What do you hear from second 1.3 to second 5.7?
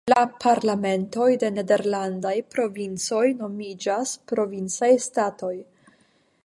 de nederlandaj provincoj nomiĝas "Provincaj Statoj".